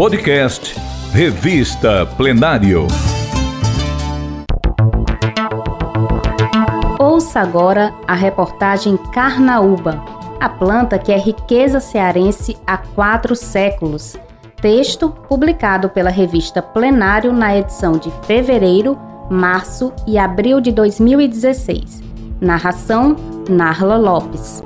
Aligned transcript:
Podcast 0.00 0.80
Revista 1.12 2.06
Plenário. 2.16 2.86
Ouça 6.98 7.40
agora 7.40 7.92
a 8.08 8.14
reportagem 8.14 8.96
Carnaúba, 9.12 10.02
a 10.40 10.48
planta 10.48 10.98
que 10.98 11.12
é 11.12 11.18
riqueza 11.18 11.80
cearense 11.80 12.56
há 12.66 12.78
quatro 12.78 13.36
séculos. 13.36 14.16
Texto 14.62 15.10
publicado 15.10 15.90
pela 15.90 16.08
revista 16.08 16.62
Plenário 16.62 17.30
na 17.30 17.54
edição 17.58 17.98
de 17.98 18.10
fevereiro, 18.24 18.98
março 19.30 19.92
e 20.06 20.16
abril 20.16 20.62
de 20.62 20.72
2016. 20.72 22.02
Narração: 22.40 23.16
Narla 23.50 23.98
Lopes. 23.98 24.62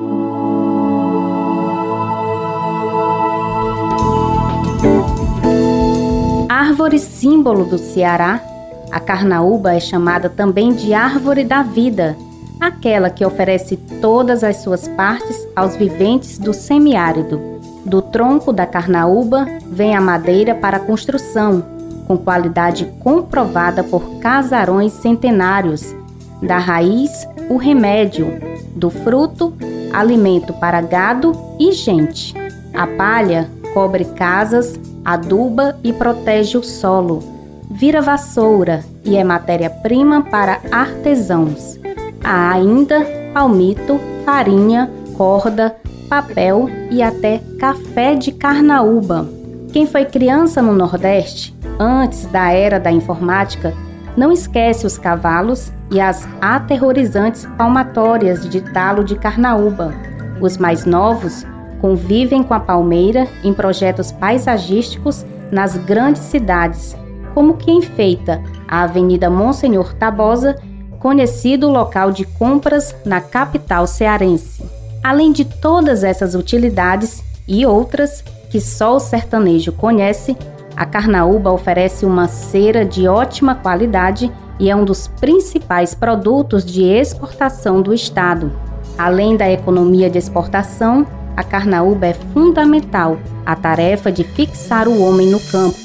Árvore 6.74 6.98
símbolo 6.98 7.64
do 7.64 7.78
Ceará, 7.78 8.42
a 8.90 8.98
carnaúba 8.98 9.74
é 9.74 9.78
chamada 9.78 10.28
também 10.28 10.72
de 10.72 10.92
árvore 10.92 11.44
da 11.44 11.62
vida, 11.62 12.16
aquela 12.60 13.08
que 13.08 13.24
oferece 13.24 13.76
todas 14.00 14.42
as 14.42 14.56
suas 14.56 14.88
partes 14.88 15.46
aos 15.54 15.76
viventes 15.76 16.36
do 16.36 16.52
semiárido. 16.52 17.40
Do 17.86 18.02
tronco 18.02 18.52
da 18.52 18.66
carnaúba 18.66 19.46
vem 19.70 19.94
a 19.94 20.00
madeira 20.00 20.52
para 20.52 20.78
a 20.78 20.80
construção, 20.80 21.62
com 22.08 22.18
qualidade 22.18 22.92
comprovada 22.98 23.84
por 23.84 24.18
casarões 24.18 24.94
centenários. 24.94 25.94
Da 26.42 26.58
raiz, 26.58 27.24
o 27.48 27.56
remédio, 27.56 28.26
do 28.74 28.90
fruto, 28.90 29.54
alimento 29.92 30.52
para 30.54 30.80
gado 30.80 31.36
e 31.56 31.70
gente. 31.70 32.34
A 32.74 32.84
palha 32.84 33.48
cobre 33.72 34.04
casas, 34.06 34.76
aduba 35.04 35.76
e 35.84 35.92
protege 35.92 36.56
o 36.56 36.62
solo, 36.62 37.22
vira 37.70 38.00
vassoura 38.00 38.84
e 39.04 39.16
é 39.16 39.24
matéria-prima 39.24 40.22
para 40.22 40.60
artesãos. 40.70 41.78
Há 42.22 42.52
ainda 42.52 43.04
palmito, 43.34 44.00
farinha, 44.24 44.90
corda, 45.16 45.76
papel 46.08 46.68
e 46.90 47.02
até 47.02 47.40
café 47.58 48.14
de 48.14 48.32
carnaúba. 48.32 49.28
Quem 49.72 49.86
foi 49.86 50.04
criança 50.04 50.62
no 50.62 50.72
Nordeste, 50.72 51.54
antes 51.78 52.26
da 52.26 52.52
era 52.52 52.78
da 52.78 52.90
informática, 52.90 53.74
não 54.16 54.30
esquece 54.30 54.86
os 54.86 54.96
cavalos 54.96 55.72
e 55.90 56.00
as 56.00 56.28
aterrorizantes 56.40 57.46
palmatórias 57.58 58.48
de 58.48 58.60
talo 58.60 59.02
de 59.02 59.16
carnaúba. 59.16 59.92
Os 60.40 60.56
mais 60.56 60.84
novos 60.84 61.44
convivem 61.84 62.42
com 62.42 62.54
a 62.54 62.60
palmeira 62.60 63.28
em 63.44 63.52
projetos 63.52 64.10
paisagísticos 64.10 65.22
nas 65.52 65.76
grandes 65.76 66.22
cidades, 66.22 66.96
como 67.34 67.58
que 67.58 67.70
enfeita 67.70 68.42
a 68.66 68.84
Avenida 68.84 69.28
Monsenhor 69.28 69.92
Tabosa, 69.92 70.56
conhecido 70.98 71.68
local 71.68 72.10
de 72.10 72.24
compras 72.24 72.96
na 73.04 73.20
capital 73.20 73.86
cearense. 73.86 74.64
Além 75.02 75.30
de 75.30 75.44
todas 75.44 76.02
essas 76.02 76.34
utilidades 76.34 77.22
e 77.46 77.66
outras 77.66 78.24
que 78.48 78.62
só 78.62 78.96
o 78.96 79.00
sertanejo 79.00 79.70
conhece, 79.70 80.34
a 80.74 80.86
carnaúba 80.86 81.52
oferece 81.52 82.06
uma 82.06 82.28
cera 82.28 82.82
de 82.82 83.06
ótima 83.06 83.56
qualidade 83.56 84.32
e 84.58 84.70
é 84.70 84.74
um 84.74 84.86
dos 84.86 85.06
principais 85.06 85.94
produtos 85.94 86.64
de 86.64 86.82
exportação 86.82 87.82
do 87.82 87.92
estado. 87.92 88.50
Além 88.96 89.36
da 89.36 89.50
economia 89.50 90.08
de 90.08 90.16
exportação, 90.16 91.06
a 91.36 91.42
carnaúba 91.42 92.06
é 92.06 92.14
fundamental 92.14 93.18
à 93.44 93.56
tarefa 93.56 94.10
de 94.10 94.24
fixar 94.24 94.88
o 94.88 95.00
homem 95.02 95.28
no 95.28 95.40
campo. 95.40 95.76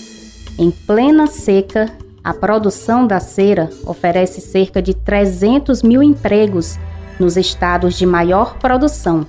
Em 0.58 0.72
plena 0.72 1.28
seca, 1.28 1.89
a 2.23 2.33
produção 2.33 3.08
da 3.08 3.19
cera 3.19 3.70
oferece 3.86 4.42
cerca 4.42 4.82
de 4.82 4.93
300 4.93 5.82
mil 5.82 6.04
empregos 6.04 6.77
nos 7.20 7.37
estados 7.37 7.98
de 7.98 8.05
maior 8.05 8.58
produção, 8.58 9.26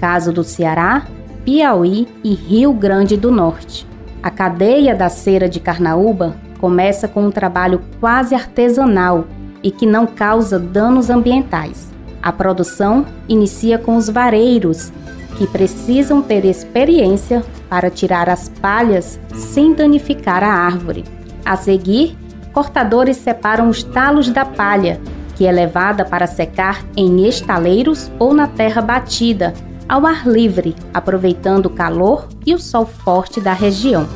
caso 0.00 0.32
do 0.32 0.42
Ceará, 0.42 1.06
Piauí 1.44 2.08
e 2.24 2.34
Rio 2.34 2.72
Grande 2.72 3.16
do 3.16 3.30
Norte. 3.30 3.86
A 4.22 4.30
cadeia 4.30 4.94
da 4.94 5.08
cera 5.08 5.48
de 5.48 5.60
carnaúba 5.60 6.36
começa 6.58 7.08
com 7.08 7.26
um 7.26 7.30
trabalho 7.30 7.80
quase 8.00 8.34
artesanal 8.34 9.26
e 9.62 9.70
que 9.70 9.86
não 9.86 10.06
causa 10.06 10.58
danos 10.58 11.08
ambientais. 11.08 11.90
A 12.22 12.30
produção 12.32 13.06
inicia 13.28 13.78
com 13.78 13.96
os 13.96 14.10
vareiros, 14.10 14.92
que 15.40 15.46
precisam 15.46 16.20
ter 16.20 16.44
experiência 16.44 17.42
para 17.66 17.88
tirar 17.88 18.28
as 18.28 18.50
palhas 18.50 19.18
sem 19.34 19.72
danificar 19.72 20.44
a 20.44 20.52
árvore. 20.52 21.02
A 21.42 21.56
seguir, 21.56 22.14
cortadores 22.52 23.16
separam 23.16 23.70
os 23.70 23.82
talos 23.82 24.28
da 24.28 24.44
palha, 24.44 25.00
que 25.34 25.46
é 25.46 25.50
levada 25.50 26.04
para 26.04 26.26
secar 26.26 26.84
em 26.94 27.26
estaleiros 27.26 28.12
ou 28.18 28.34
na 28.34 28.48
terra 28.48 28.82
batida, 28.82 29.54
ao 29.88 30.06
ar 30.06 30.28
livre, 30.28 30.76
aproveitando 30.92 31.66
o 31.66 31.70
calor 31.70 32.28
e 32.44 32.54
o 32.54 32.58
sol 32.58 32.84
forte 32.84 33.40
da 33.40 33.54
região. 33.54 34.06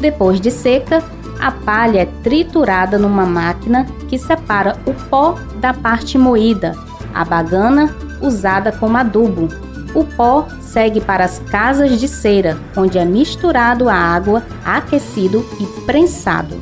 Depois 0.00 0.40
de 0.40 0.50
seca, 0.50 1.04
a 1.38 1.50
palha 1.50 2.00
é 2.00 2.06
triturada 2.22 2.98
numa 2.98 3.26
máquina 3.26 3.84
que 4.08 4.16
separa 4.16 4.78
o 4.86 4.94
pó 5.10 5.38
da 5.60 5.74
parte 5.74 6.16
moída, 6.16 6.74
a 7.12 7.22
bagana 7.22 7.94
usada 8.22 8.72
como 8.72 8.96
adubo. 8.96 9.69
O 9.94 10.04
pó 10.04 10.46
segue 10.60 11.00
para 11.00 11.24
as 11.24 11.38
casas 11.50 11.98
de 11.98 12.06
cera, 12.06 12.56
onde 12.76 12.98
é 12.98 13.04
misturado 13.04 13.88
a 13.88 13.94
água, 13.94 14.42
aquecido 14.64 15.44
e 15.60 15.66
prensado. 15.84 16.54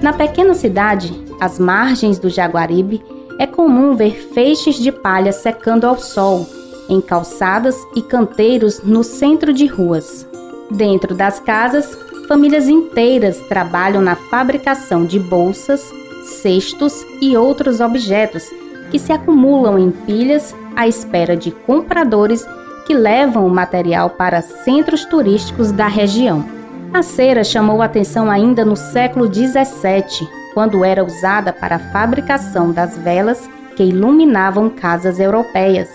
Na 0.00 0.12
pequena 0.12 0.54
cidade, 0.54 1.12
às 1.40 1.58
margens 1.58 2.18
do 2.18 2.30
Jaguaribe, 2.30 3.02
é 3.38 3.46
comum 3.46 3.96
ver 3.96 4.30
feixes 4.32 4.76
de 4.76 4.92
palha 4.92 5.32
secando 5.32 5.86
ao 5.86 5.98
sol, 5.98 6.46
em 6.88 7.00
calçadas 7.00 7.76
e 7.96 8.02
canteiros 8.02 8.82
no 8.82 9.02
centro 9.02 9.52
de 9.52 9.66
ruas. 9.66 10.26
Dentro 10.70 11.14
das 11.14 11.40
casas, 11.40 11.98
famílias 12.28 12.68
inteiras 12.68 13.40
trabalham 13.48 14.00
na 14.00 14.14
fabricação 14.14 15.04
de 15.04 15.18
bolsas, 15.18 15.82
cestos 16.24 17.04
e 17.20 17.36
outros 17.36 17.80
objetos 17.80 18.44
que 18.90 18.98
se 18.98 19.12
acumulam 19.12 19.78
em 19.78 19.90
pilhas 19.90 20.54
à 20.76 20.86
espera 20.86 21.36
de 21.36 21.50
compradores 21.50 22.46
que 22.88 22.94
levam 22.94 23.46
o 23.46 23.50
material 23.50 24.08
para 24.08 24.40
centros 24.40 25.04
turísticos 25.04 25.70
da 25.70 25.86
região. 25.86 26.42
A 26.90 27.02
cera 27.02 27.44
chamou 27.44 27.82
atenção 27.82 28.30
ainda 28.30 28.64
no 28.64 28.76
século 28.76 29.26
XVII, 29.26 30.26
quando 30.54 30.82
era 30.82 31.04
usada 31.04 31.52
para 31.52 31.76
a 31.76 31.92
fabricação 31.92 32.72
das 32.72 32.96
velas 32.96 33.46
que 33.76 33.84
iluminavam 33.84 34.70
casas 34.70 35.20
europeias. 35.20 35.90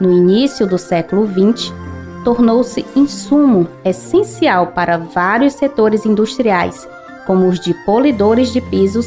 No 0.00 0.10
início 0.10 0.66
do 0.66 0.78
século 0.78 1.28
XX, 1.28 1.72
tornou-se 2.24 2.84
insumo 2.96 3.68
essencial 3.84 4.66
para 4.66 4.98
vários 4.98 5.52
setores 5.52 6.04
industriais, 6.04 6.88
como 7.24 7.46
os 7.46 7.60
de 7.60 7.72
polidores 7.86 8.52
de 8.52 8.60
pisos, 8.60 9.06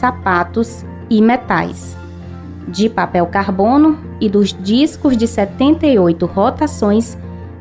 sapatos 0.00 0.82
e 1.10 1.20
metais 1.20 1.94
de 2.66 2.88
papel 2.88 3.26
carbono 3.26 4.09
e 4.20 4.28
dos 4.28 4.52
discos 4.52 5.16
de 5.16 5.26
78 5.26 6.26
rotações, 6.26 7.16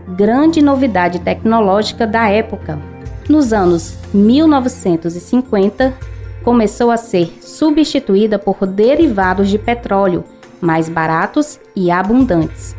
grande 0.10 0.62
novidade 0.62 1.20
tecnológica 1.20 2.06
da 2.06 2.28
época. 2.30 2.80
Nos 3.30 3.54
anos 3.54 3.96
1950, 4.14 5.94
começou 6.44 6.90
a 6.90 6.98
ser 6.98 7.38
substituída 7.42 8.40
por 8.40 8.66
derivados 8.66 9.50
de 9.50 9.58
petróleo, 9.58 10.24
mais 10.60 10.90
baratos 10.90 11.60
e 11.76 11.92
abundantes. 11.92 12.76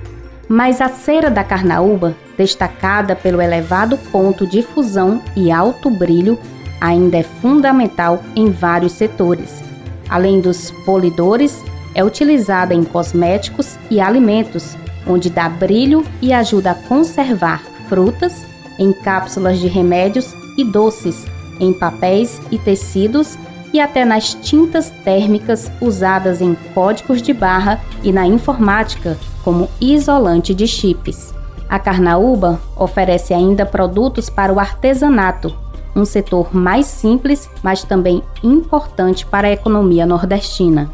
Mas 0.49 0.81
a 0.81 0.89
cera 0.89 1.31
da 1.31 1.45
carnaúba, 1.45 2.17
destacada 2.37 3.15
pelo 3.15 3.41
elevado 3.41 3.97
ponto 4.11 4.47
de 4.47 4.63
fusão 4.63 5.23
e 5.37 5.53
alto 5.53 5.89
brilho, 5.89 6.37
ainda 6.81 7.19
é 7.19 7.23
fundamental 7.23 8.21
em 8.35 8.51
vários 8.51 8.93
setores. 8.93 9.63
Além 10.09 10.41
dos 10.41 10.73
polidores, 10.85 11.63
é 11.95 12.05
utilizada 12.05 12.75
em 12.75 12.85
cosméticos 12.85 13.77
e 13.91 14.01
alimentos, 14.01 14.77
onde 15.07 15.31
dá 15.31 15.49
brilho 15.49 16.05
e 16.21 16.33
ajuda 16.33 16.73
a 16.73 16.75
conservar 16.75 17.63
frutas, 17.89 18.45
em 18.79 18.93
cápsulas 18.93 19.59
de 19.59 19.67
remédios 19.67 20.35
e 20.57 20.65
doces, 20.65 21.27
em 21.59 21.73
papéis 21.73 22.41
e 22.51 22.59
tecidos 22.59 23.37
e 23.73 23.81
até 23.81 24.05
nas 24.05 24.35
tintas 24.35 24.91
térmicas 25.05 25.71
usadas 25.81 26.41
em 26.41 26.57
códigos 26.75 27.21
de 27.23 27.33
barra 27.33 27.81
e 28.03 28.13
na 28.13 28.27
informática, 28.27 29.19
como 29.45 29.69
isolante 29.81 30.55
de 30.55 30.67
chips. 30.67 31.35
A 31.69 31.79
Carnaúba 31.79 32.61
oferece 32.77 33.33
ainda 33.33 33.65
produtos 33.65 34.29
para 34.29 34.53
o 34.53 34.59
artesanato, 34.59 35.55
um 35.95 36.05
setor 36.05 36.55
mais 36.55 36.87
simples, 36.87 37.49
mas 37.63 37.85
também 37.85 38.23
importante 38.43 39.27
para 39.27 39.49
a 39.49 39.53
economia 39.53 40.07
nordestina 40.07 40.91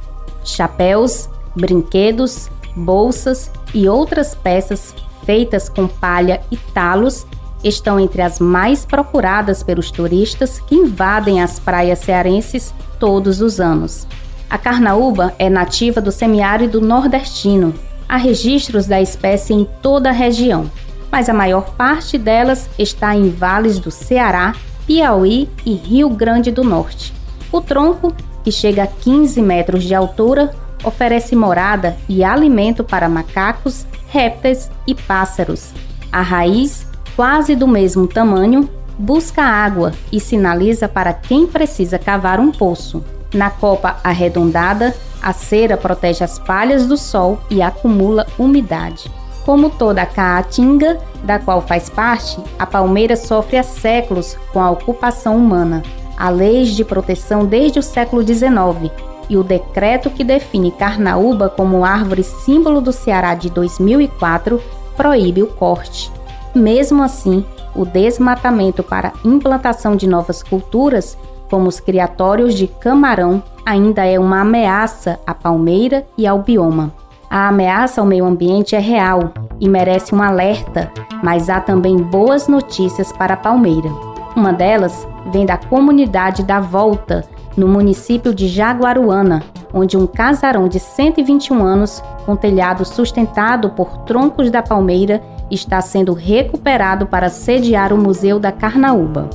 chapéus, 0.46 1.28
brinquedos, 1.54 2.48
bolsas 2.74 3.50
e 3.74 3.88
outras 3.88 4.34
peças 4.34 4.94
feitas 5.24 5.68
com 5.68 5.88
palha 5.88 6.40
e 6.50 6.56
talos 6.56 7.26
estão 7.64 7.98
entre 7.98 8.22
as 8.22 8.38
mais 8.38 8.84
procuradas 8.84 9.62
pelos 9.62 9.90
turistas 9.90 10.60
que 10.60 10.74
invadem 10.74 11.42
as 11.42 11.58
praias 11.58 11.98
cearenses 11.98 12.72
todos 13.00 13.40
os 13.40 13.60
anos. 13.60 14.06
A 14.48 14.56
carnaúba 14.56 15.34
é 15.38 15.50
nativa 15.50 16.00
do 16.00 16.12
semiárido 16.12 16.80
nordestino. 16.80 17.74
Há 18.08 18.16
registros 18.16 18.86
da 18.86 19.00
espécie 19.00 19.52
em 19.52 19.66
toda 19.82 20.10
a 20.10 20.12
região, 20.12 20.70
mas 21.10 21.28
a 21.28 21.34
maior 21.34 21.74
parte 21.74 22.16
delas 22.16 22.68
está 22.78 23.16
em 23.16 23.28
vales 23.28 23.80
do 23.80 23.90
Ceará, 23.90 24.54
Piauí 24.86 25.48
e 25.64 25.74
Rio 25.74 26.08
Grande 26.10 26.52
do 26.52 26.62
Norte. 26.62 27.12
O 27.50 27.60
tronco, 27.60 28.14
que 28.46 28.52
chega 28.52 28.84
a 28.84 28.86
15 28.86 29.42
metros 29.42 29.82
de 29.82 29.92
altura, 29.92 30.54
oferece 30.84 31.34
morada 31.34 31.96
e 32.08 32.22
alimento 32.22 32.84
para 32.84 33.08
macacos, 33.08 33.84
répteis 34.06 34.70
e 34.86 34.94
pássaros. 34.94 35.72
A 36.12 36.22
raiz, 36.22 36.86
quase 37.16 37.56
do 37.56 37.66
mesmo 37.66 38.06
tamanho, 38.06 38.70
busca 38.96 39.42
água 39.42 39.90
e 40.12 40.20
sinaliza 40.20 40.88
para 40.88 41.12
quem 41.12 41.44
precisa 41.44 41.98
cavar 41.98 42.38
um 42.38 42.52
poço. 42.52 43.02
Na 43.34 43.50
copa 43.50 43.96
arredondada, 44.04 44.94
a 45.20 45.32
cera 45.32 45.76
protege 45.76 46.22
as 46.22 46.38
palhas 46.38 46.86
do 46.86 46.96
sol 46.96 47.40
e 47.50 47.60
acumula 47.60 48.28
umidade. 48.38 49.10
Como 49.44 49.70
toda 49.70 50.02
a 50.02 50.06
caatinga, 50.06 51.00
da 51.24 51.40
qual 51.40 51.62
faz 51.62 51.88
parte, 51.90 52.38
a 52.60 52.64
palmeira 52.64 53.16
sofre 53.16 53.56
há 53.56 53.64
séculos 53.64 54.36
com 54.52 54.60
a 54.60 54.70
ocupação 54.70 55.36
humana. 55.36 55.82
Há 56.16 56.30
leis 56.30 56.70
de 56.70 56.84
proteção 56.84 57.44
desde 57.44 57.78
o 57.78 57.82
século 57.82 58.22
XIX 58.26 58.90
e 59.28 59.36
o 59.36 59.42
decreto 59.42 60.08
que 60.10 60.24
define 60.24 60.70
carnaúba 60.70 61.48
como 61.48 61.84
árvore 61.84 62.22
símbolo 62.22 62.80
do 62.80 62.92
Ceará 62.92 63.34
de 63.34 63.50
2004 63.50 64.60
proíbe 64.96 65.42
o 65.42 65.46
corte. 65.46 66.10
Mesmo 66.54 67.02
assim, 67.02 67.44
o 67.74 67.84
desmatamento 67.84 68.82
para 68.82 69.12
implantação 69.24 69.94
de 69.94 70.06
novas 70.06 70.42
culturas, 70.42 71.18
como 71.50 71.68
os 71.68 71.78
criatórios 71.78 72.54
de 72.54 72.66
camarão, 72.66 73.42
ainda 73.64 74.04
é 74.06 74.18
uma 74.18 74.40
ameaça 74.40 75.20
à 75.26 75.34
palmeira 75.34 76.06
e 76.16 76.26
ao 76.26 76.38
bioma. 76.38 76.92
A 77.28 77.48
ameaça 77.48 78.00
ao 78.00 78.06
meio 78.06 78.24
ambiente 78.24 78.74
é 78.74 78.78
real 78.78 79.32
e 79.60 79.68
merece 79.68 80.14
um 80.14 80.22
alerta, 80.22 80.90
mas 81.22 81.50
há 81.50 81.60
também 81.60 81.96
boas 81.96 82.46
notícias 82.46 83.12
para 83.12 83.34
a 83.34 83.36
palmeira. 83.36 84.05
Uma 84.36 84.52
delas 84.52 85.08
vem 85.32 85.46
da 85.46 85.56
comunidade 85.56 86.42
da 86.42 86.60
Volta, 86.60 87.24
no 87.56 87.66
município 87.66 88.34
de 88.34 88.46
Jaguaruana, 88.48 89.42
onde 89.72 89.96
um 89.96 90.06
casarão 90.06 90.68
de 90.68 90.78
121 90.78 91.64
anos, 91.64 92.04
com 92.26 92.36
telhado 92.36 92.84
sustentado 92.84 93.70
por 93.70 94.04
troncos 94.04 94.50
da 94.50 94.62
palmeira, 94.62 95.22
está 95.50 95.80
sendo 95.80 96.12
recuperado 96.12 97.06
para 97.06 97.30
sediar 97.30 97.94
o 97.94 97.96
Museu 97.96 98.38
da 98.38 98.52
Carnaúba. 98.52 99.30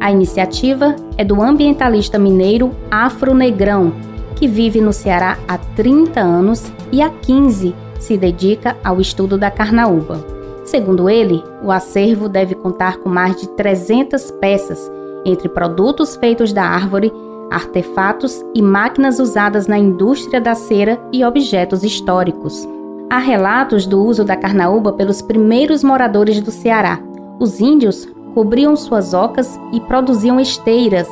A 0.00 0.10
iniciativa 0.10 0.96
é 1.18 1.24
do 1.24 1.42
ambientalista 1.42 2.18
mineiro 2.18 2.74
Afro 2.90 3.34
Negrão, 3.34 3.92
que 4.36 4.48
vive 4.48 4.80
no 4.80 4.92
Ceará 4.92 5.36
há 5.46 5.58
30 5.58 6.18
anos 6.18 6.72
e 6.90 7.02
há 7.02 7.10
15 7.10 7.74
se 7.98 8.16
dedica 8.16 8.74
ao 8.82 9.02
estudo 9.02 9.36
da 9.36 9.50
carnaúba. 9.50 10.35
Segundo 10.66 11.08
ele, 11.08 11.44
o 11.62 11.70
acervo 11.70 12.28
deve 12.28 12.56
contar 12.56 12.98
com 12.98 13.08
mais 13.08 13.36
de 13.36 13.48
300 13.50 14.32
peças, 14.32 14.90
entre 15.24 15.48
produtos 15.48 16.16
feitos 16.16 16.52
da 16.52 16.64
árvore, 16.64 17.12
artefatos 17.52 18.44
e 18.52 18.60
máquinas 18.60 19.20
usadas 19.20 19.68
na 19.68 19.78
indústria 19.78 20.40
da 20.40 20.56
cera 20.56 21.00
e 21.12 21.24
objetos 21.24 21.84
históricos. 21.84 22.68
Há 23.08 23.18
relatos 23.18 23.86
do 23.86 24.02
uso 24.02 24.24
da 24.24 24.36
carnaúba 24.36 24.92
pelos 24.92 25.22
primeiros 25.22 25.84
moradores 25.84 26.40
do 26.40 26.50
Ceará. 26.50 27.00
Os 27.38 27.60
índios 27.60 28.08
cobriam 28.34 28.74
suas 28.74 29.14
ocas 29.14 29.58
e 29.72 29.78
produziam 29.78 30.40
esteiras, 30.40 31.08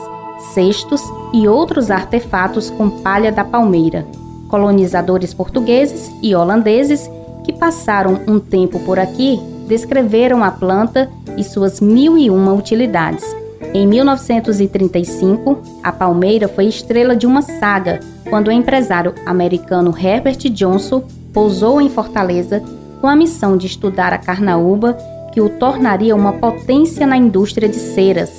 cestos 0.53 1.01
e 1.33 1.47
outros 1.47 1.93
artefatos 1.93 2.71
com 2.71 2.91
palha 2.91 3.31
da 3.31 3.45
palmeira. 3.45 4.05
Colonizadores 4.49 5.33
portugueses 5.33 6.11
e 6.21 6.35
holandeses 6.35 7.09
que 7.45 7.53
passaram 7.53 8.21
um 8.27 8.41
tempo 8.41 8.81
por 8.81 8.99
aqui 8.99 9.39
descreveram 9.69 10.43
a 10.43 10.51
planta 10.51 11.11
e 11.37 11.45
suas 11.45 11.81
mil 11.81 12.19
e 12.19 12.31
uma 12.31 12.53
utilidades. 12.53 13.25
Em 13.73 13.87
1935, 13.87 15.59
a 15.83 15.91
palmeira 15.91 16.49
foi 16.49 16.67
estrela 16.67 17.17
de 17.17 17.27
uma 17.27 17.43
saga 17.43 18.01
quando 18.29 18.49
o 18.49 18.53
empresário 18.53 19.15
americano 19.27 19.95
Herbert 19.97 20.39
Johnson 20.51 21.05
pousou 21.33 21.81
em 21.81 21.89
Fortaleza 21.89 22.63
com 23.01 23.09
a 23.09 23.17
missão 23.17 23.57
de 23.57 23.67
estudar 23.67 24.13
a 24.13 24.19
carnaúba 24.19 24.97
que 25.33 25.41
o 25.41 25.49
tornaria 25.49 26.15
uma 26.15 26.35
potência 26.35 27.07
na 27.07 27.17
indústria 27.17 27.69
de 27.69 27.77
ceras. 27.77 28.31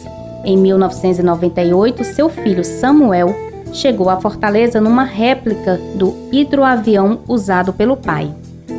Em 0.46 0.56
1998, 0.58 2.04
seu 2.06 2.30
filho 2.30 2.64
Samuel 2.64 3.36
chegou 3.74 4.10
a 4.10 4.22
Fortaleza 4.22 4.80
numa 4.80 5.04
réplica 5.04 5.80
do 5.96 6.16
hidroavião 6.32 7.20
usado 7.28 7.74
pelo 7.74 7.98
pai. 7.98 8.32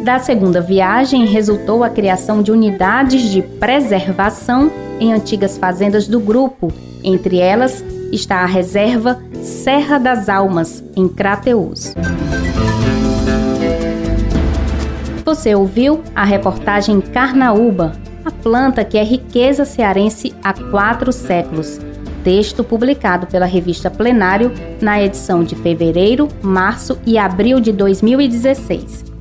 Da 0.06 0.20
segunda 0.20 0.60
viagem 0.60 1.26
resultou 1.26 1.82
a 1.82 1.90
criação 1.90 2.40
de 2.40 2.52
unidades 2.52 3.28
de 3.28 3.42
preservação 3.42 4.70
em 5.00 5.12
antigas 5.12 5.58
fazendas 5.58 6.06
do 6.06 6.20
grupo, 6.20 6.72
entre 7.02 7.40
elas 7.40 7.84
está 8.12 8.36
a 8.36 8.46
reserva 8.46 9.20
Serra 9.42 9.98
das 9.98 10.28
Almas, 10.28 10.84
em 10.94 11.08
Crateús. 11.08 11.92
Você 15.24 15.56
ouviu 15.56 16.00
a 16.14 16.24
reportagem 16.24 17.00
Carnaúba, 17.00 17.90
a 18.24 18.30
planta 18.30 18.84
que 18.84 18.98
é 18.98 19.02
riqueza 19.02 19.64
cearense 19.64 20.32
há 20.40 20.52
quatro 20.70 21.10
séculos. 21.10 21.80
Texto 22.22 22.62
publicado 22.62 23.26
pela 23.26 23.44
revista 23.44 23.90
Plenário 23.90 24.52
na 24.80 25.02
edição 25.02 25.42
de 25.42 25.56
fevereiro, 25.56 26.28
março 26.40 26.96
e 27.04 27.18
abril 27.18 27.58
de 27.58 27.72
2016. 27.72 29.15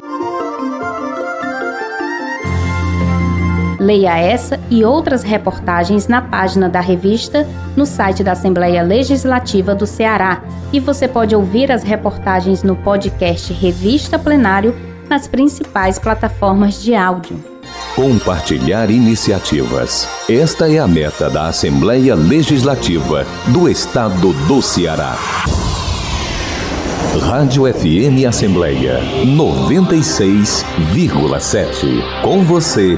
Leia 3.85 4.17
essa 4.17 4.59
e 4.67 4.83
outras 4.83 5.21
reportagens 5.21 6.07
na 6.07 6.19
página 6.19 6.67
da 6.67 6.79
revista 6.79 7.47
no 7.75 7.85
site 7.85 8.23
da 8.23 8.31
Assembleia 8.31 8.81
Legislativa 8.81 9.75
do 9.75 9.85
Ceará. 9.85 10.41
E 10.73 10.79
você 10.79 11.07
pode 11.07 11.35
ouvir 11.35 11.71
as 11.71 11.83
reportagens 11.83 12.63
no 12.63 12.75
podcast 12.75 13.53
Revista 13.53 14.17
Plenário 14.17 14.75
nas 15.07 15.27
principais 15.27 15.99
plataformas 15.99 16.81
de 16.81 16.95
áudio. 16.95 17.37
Compartilhar 17.95 18.89
iniciativas. 18.89 20.09
Esta 20.27 20.67
é 20.67 20.79
a 20.79 20.87
meta 20.87 21.29
da 21.29 21.45
Assembleia 21.45 22.15
Legislativa 22.15 23.23
do 23.49 23.69
Estado 23.69 24.33
do 24.47 24.63
Ceará. 24.63 25.15
Rádio 27.21 27.71
FM 27.71 28.25
Assembleia 28.27 28.99
96,7. 29.25 32.23
Com 32.23 32.43
você, 32.43 32.97